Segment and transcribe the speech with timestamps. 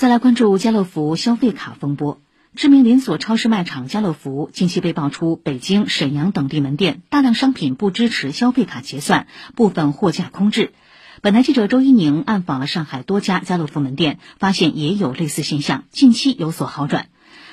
[0.00, 2.22] 再来关注家乐福消费卡风波。
[2.56, 9.26] 知名连锁超市卖场家乐福近期被爆出北京、沈阳等地门店大量商品不支持消费卡结算，
[9.56, 10.72] 部分货架空置。
[11.20, 17.08] 本台记者周一宁暗访了上海多家家乐福门店，发现也有类似现象，近期有所好转。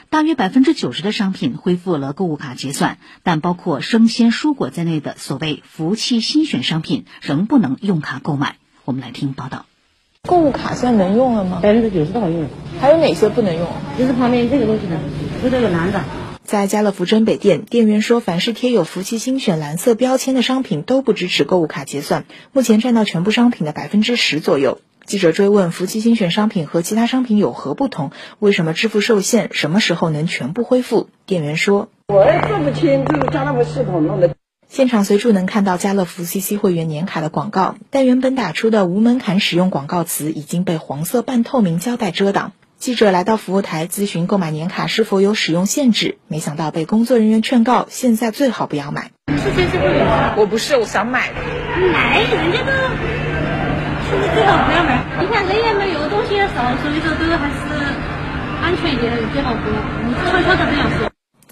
[0.10, 8.56] 大约百分之九十的商品恢复了购物卡结算，但包括生鲜蔬果在内的所谓福气新选商品仍不能用卡购买。
[8.86, 9.66] 我们来听报道。
[10.28, 11.60] 购物卡现在能用了吗？
[11.64, 12.46] 百分之九十都好用。
[12.80, 13.66] 还有哪些不能用？
[13.98, 15.00] 就是旁边这个东西呢，
[15.42, 16.02] 就这个蓝的。
[16.44, 24.80] 在家乐福真北店，店员说，凡是贴有“福气精选”蓝色标签的商品都不支持购物卡结算，目前占到全部商品的百分之十左右。
[25.06, 28.12] 记者追问：“福气精选商品和其他商品有何不同？
[28.40, 29.50] 为什么支付受限？
[29.54, 34.36] 什么时候能全部恢复？”店员说：“我也说不清，就是家乐福系统弄的。”
[34.70, 42.52] 现场随处能看到家乐福 CC 会员年卡的广告，但原本打出的无门槛使用广告词已经被黄色半透明胶带遮挡。
[42.78, 49.12] 记者来到服务台咨询购买年卡是否有使用限制，没想到被工作人员劝告，现在最好不要买。
[49.30, 50.36] 是 CC 会员吗？
[50.38, 51.32] 我不是，我想买。
[51.94, 52.72] 买，人家都
[54.12, 55.02] 现在最好不要买。
[55.22, 57.66] 你看人员没有东西也少，所以说都还是
[58.62, 59.76] 安全一点最好不要。
[60.06, 60.97] 你悄悄的这样说。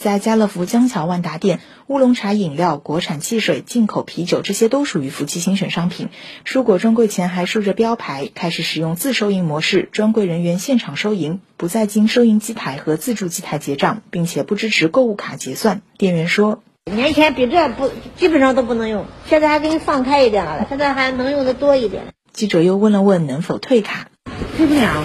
[0.06, 6.10] 在家乐福江桥万达店，乌龙茶饮料、国产汽水、进口啤酒，这些都属于福气新选商品。
[6.46, 15.82] 蔬果专柜前还竖着标牌，开始使用自收银模式，专柜人员现场收银，不再经收银机台和自助机台结账，并且不支持购物卡结算。
[15.98, 24.10] 店员说：“年前比这不基本上都不能用，现在还给你放开一点了，现在还能用的多一点。”记者又问了问能否退卡，
[24.56, 25.04] 退不了。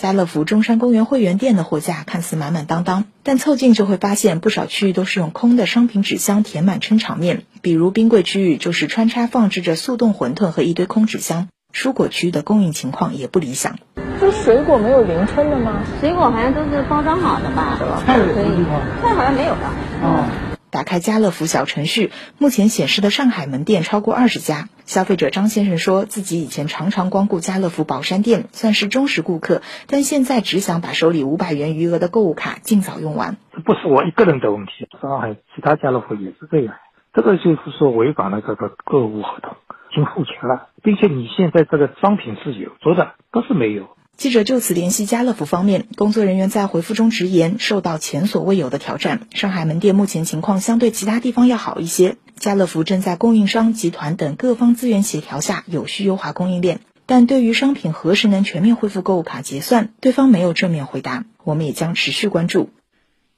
[0.00, 7.42] 家乐福中山公园会员店的货架看似满满当当，但凑近就会发现不少区域都是用空的商品纸箱填满撑场面。
[7.60, 13.76] 比如冰柜区域就是穿插放置着速冻馄饨和一堆空纸箱，蔬果区的供应情况也不理想。
[14.18, 15.82] 这水果没有零称的吗？
[16.00, 17.76] 水果好像都是包装好的吧？
[18.06, 18.64] 菜可以，
[19.02, 19.74] 菜好像没有吧？
[20.02, 20.49] 哦。
[20.70, 24.68] 打开家乐福小程序，目前显示的上海门店超过二十家。
[24.86, 33.36] 消费者张先生说自己以前常常光顾家乐福宝山店，算是忠实顾客，但现在只想把手里五百元余额的购物卡尽早用完。
[33.52, 36.74] 这不是我一个人的问题，上海其他家乐福也是这样。
[37.12, 39.56] 这个就是说违反了这个购物合同，
[39.90, 43.88] 已经付钱了，并且你现在这个商品是有做的，不是没有。
[44.20, 49.26] 记者就此联系家乐福方面，工作人员在回复中直言，受到前所未有的挑战。
[49.32, 56.80] 上海门店目前情况相对其他地方要好一些，家乐福正在供应商、集团等各方资源协调下，有序优化供应链。
[57.06, 61.24] 但对于商品何时能全面恢复购物卡结算，对方没有正面回答。
[61.42, 62.68] 我们也将持续关注。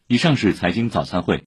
[0.08, 1.40] 以上是财经早餐会。